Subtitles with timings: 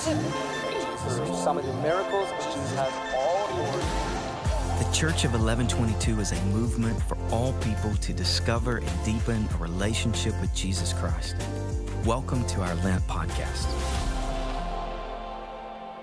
[0.00, 4.78] Some of the miracles, Jesus has all.
[4.78, 9.56] The Church of 1122 is a movement for all people to discover and deepen a
[9.58, 11.36] relationship with Jesus Christ.
[12.06, 13.66] Welcome to our Lent podcast.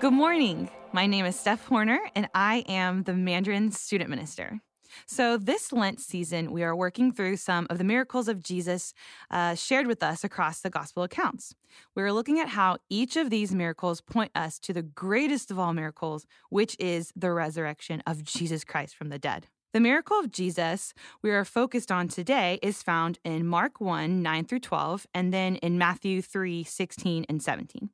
[0.00, 0.70] Good morning.
[0.92, 4.62] My name is Steph Horner, and I am the Mandarin student minister.
[5.06, 8.94] So, this Lent season, we are working through some of the miracles of Jesus
[9.30, 11.54] uh, shared with us across the gospel accounts.
[11.94, 15.72] We're looking at how each of these miracles point us to the greatest of all
[15.72, 19.46] miracles, which is the resurrection of Jesus Christ from the dead.
[19.72, 24.44] The miracle of Jesus we are focused on today is found in Mark 1 9
[24.44, 27.88] through 12, and then in Matthew 3 16 and 17.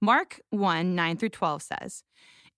[0.00, 2.02] Mark 1 9 through 12 says,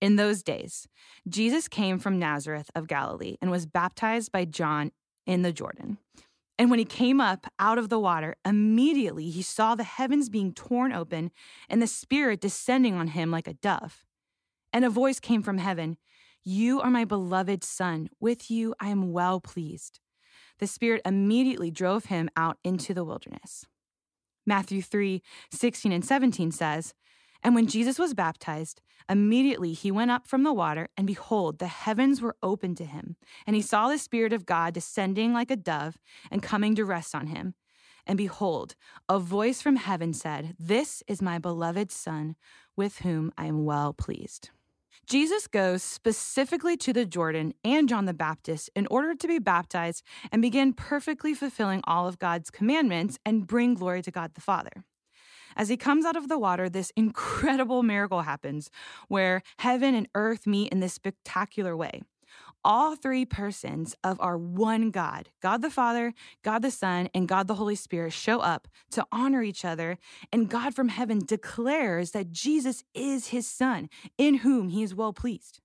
[0.05, 0.87] in those days,
[1.27, 4.93] Jesus came from Nazareth of Galilee and was baptized by John
[5.25, 5.97] in the Jordan.
[6.59, 10.53] And when he came up out of the water, immediately he saw the heavens being
[10.53, 11.31] torn open
[11.71, 14.05] and the Spirit descending on him like a dove.
[14.75, 15.97] And a voice came from heaven
[16.45, 18.11] You are my beloved Son.
[18.21, 20.01] With you I am well pleased.
[20.59, 23.65] The Spirit immediately drove him out into the wilderness.
[24.45, 26.93] Matthew 3 16 and 17 says,
[27.45, 31.67] and when Jesus was baptized, immediately he went up from the water, and behold, the
[31.67, 33.17] heavens were opened to him.
[33.47, 35.99] And he saw the Spirit of God descending like a dove
[36.31, 37.55] and coming to rest on him.
[38.07, 38.75] And behold,
[39.11, 42.35] a voice from heaven said, This is my beloved Son,
[42.77, 44.49] with whom I am well pleased.
[45.07, 50.03] Jesus goes specifically to the Jordan and John the Baptist in order to be baptized
[50.33, 54.85] and begin perfectly fulfilling all of God's commandments and bring glory to God the Father.
[55.57, 58.71] As he comes out of the water, this incredible miracle happens
[59.09, 62.03] where heaven and earth meet in this spectacular way.
[62.67, 67.47] All three persons of our one God, God the Father, God the Son, and God
[67.47, 69.99] the Holy Spirit, show up to honor each other,
[70.33, 75.13] and God from heaven declares that Jesus is his Son, in whom he is well
[75.13, 75.61] pleased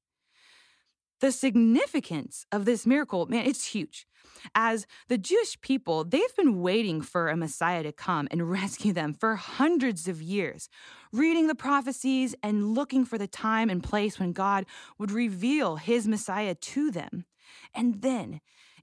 [1.20, 4.08] the significance of this miracle, man, it's huge.
[4.56, 9.14] As the Jewish people, they've been waiting for a Messiah to come and rescue them
[9.14, 10.70] for hundreds of years,
[11.12, 14.66] reading the prophecies and looking for the time and place when God
[14.98, 17.26] would reveal his Messiah to them.
[17.74, 18.42] And then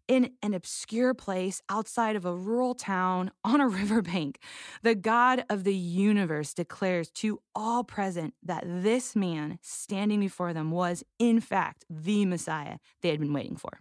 [0.08, 4.38] in an obscure place outside of a rural town on a riverbank,
[4.82, 10.70] the God of the universe declares to all present that this man standing before them
[10.70, 13.80] was, in fact, the Messiah they had been waiting for.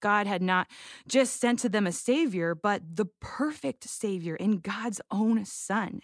[0.00, 0.66] God had not
[1.06, 6.00] just sent to them a Savior, but the perfect Savior in God's own Son.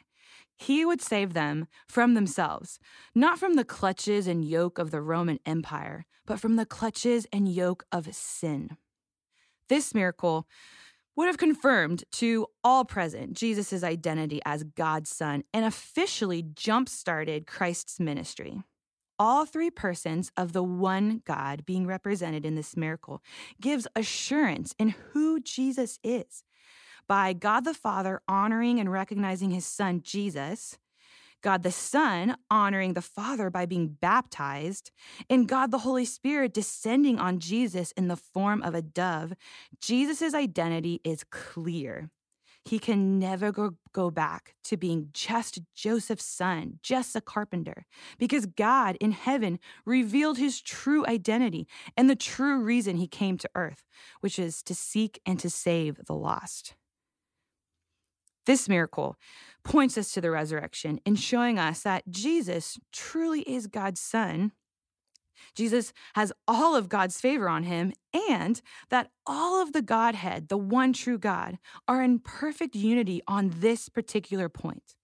[0.57, 2.79] He would save them from themselves,
[3.15, 7.49] not from the clutches and yoke of the Roman Empire, but from the clutches and
[7.49, 8.77] yoke of sin.
[9.69, 10.47] This miracle
[11.17, 17.47] would have confirmed to all present Jesus' identity as God's son and officially jump started
[17.47, 18.63] Christ's ministry.
[19.19, 23.21] All three persons of the one God being represented in this miracle
[23.61, 26.45] gives assurance in who Jesus is.
[27.09, 30.79] By God the Father honoring and recognizing his son Jesus,
[31.43, 34.91] God the Son honoring the Father by being baptized,
[35.31, 39.35] and God the Holy Spirit descending on Jesus in the form of a dove,
[39.81, 42.11] Jesus' identity is clear.
[42.65, 47.87] He can never go, go back to being just Joseph's son, just a carpenter,
[48.19, 51.67] because God in heaven revealed his true identity
[51.97, 53.85] and the true reason he came to earth,
[54.21, 56.75] which is to seek and to save the lost.
[58.49, 59.17] This miracle
[59.63, 64.53] points us to the resurrection in showing us that Jesus truly is God's Son.
[65.55, 67.93] Jesus has all of God's favor on him,
[68.31, 73.53] and that all of the Godhead, the one true God, are in perfect unity on
[73.57, 74.97] this particular point.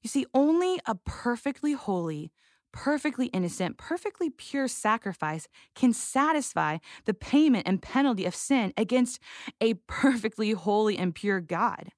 [0.00, 2.30] You see, only a perfectly holy,
[2.70, 9.18] perfectly innocent, perfectly pure sacrifice can satisfy the payment and penalty of sin against
[9.60, 11.90] a perfectly holy and pure God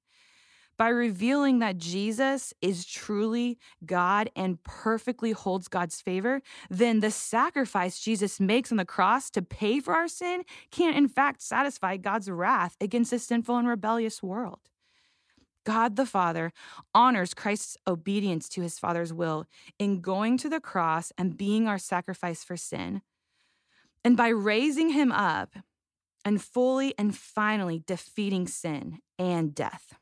[0.81, 6.41] by revealing that Jesus is truly God and perfectly holds God's favor,
[6.71, 10.41] then the sacrifice Jesus makes on the cross to pay for our sin
[10.71, 14.61] can't, in fact, satisfy God's wrath against a sinful and rebellious world.
[15.67, 16.51] God the Father
[16.95, 19.45] honors Christ's obedience to his Father's will
[19.77, 23.03] in going to the cross and being our sacrifice for sin.
[24.03, 25.57] And by raising him up
[26.25, 29.93] and fully and finally defeating sin and death.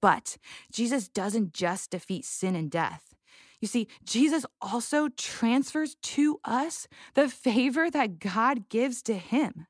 [0.00, 0.36] But
[0.72, 3.14] Jesus doesn't just defeat sin and death.
[3.60, 9.66] You see, Jesus also transfers to us the favor that God gives to him.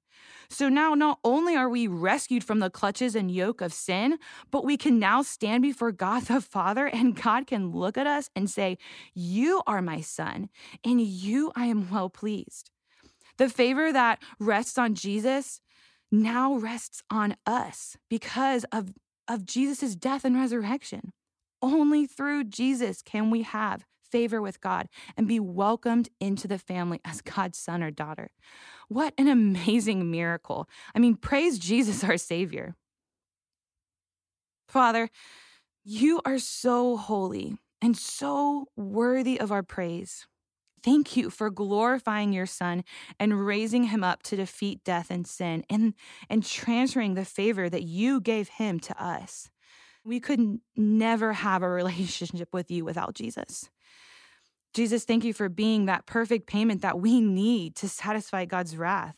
[0.49, 4.19] So now not only are we rescued from the clutches and yoke of sin,
[4.51, 8.31] but we can now stand before God the Father and God can look at us
[8.35, 8.77] and say,
[9.15, 10.51] You are my son,
[10.85, 12.71] and you I am well pleased.
[13.39, 15.61] The favor that rests on Jesus
[16.13, 18.93] now rests on us because of,
[19.29, 21.13] of Jesus' death and resurrection.
[21.63, 27.01] Only through Jesus can we have favor with God and be welcomed into the family
[27.05, 28.31] as God's son or daughter.
[28.89, 30.69] What an amazing miracle.
[30.95, 32.75] I mean, praise Jesus, our Savior.
[34.69, 35.11] Father,
[35.85, 40.27] you are so holy and so worthy of our praise.
[40.83, 42.85] Thank you for glorifying your son
[43.19, 45.95] and raising him up to defeat death and sin and,
[46.29, 49.51] and transferring the favor that you gave him to us.
[50.05, 53.71] We could never have a relationship with you without Jesus.
[54.73, 59.17] Jesus, thank you for being that perfect payment that we need to satisfy God's wrath.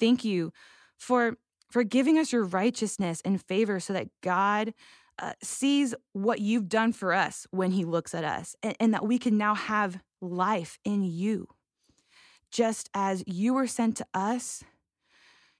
[0.00, 0.52] Thank you
[0.98, 1.36] for,
[1.70, 4.74] for giving us your righteousness and favor so that God
[5.18, 9.06] uh, sees what you've done for us when he looks at us and, and that
[9.06, 11.48] we can now have life in you.
[12.50, 14.64] Just as you were sent to us,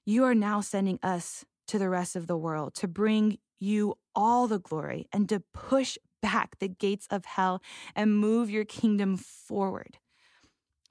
[0.05, 4.47] you are now sending us to the rest of the world to bring you all
[4.47, 7.61] the glory and to push back the gates of hell
[7.95, 9.97] and move your kingdom forward.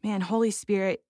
[0.02, 1.02] Man, Holy Spirit,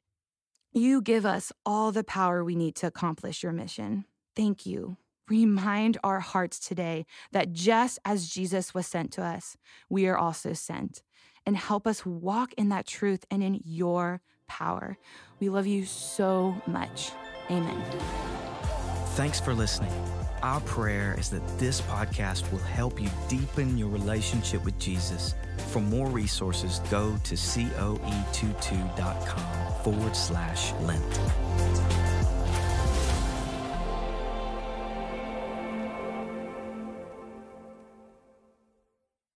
[0.73, 4.05] you give us all the power we need to accomplish your mission.
[4.35, 4.97] Thank you.
[5.29, 9.57] Remind our hearts today that just as Jesus was sent to us,
[9.89, 11.03] we are also sent.
[11.47, 14.97] And help us walk in that truth and in your power.
[15.41, 17.11] We love you so much.
[17.51, 17.83] Amen.
[19.15, 19.93] Thanks for listening.
[20.43, 25.35] Our prayer is that this podcast will help you deepen your relationship with Jesus.
[25.69, 32.20] For more resources, go to coe22.com forward slash Lent.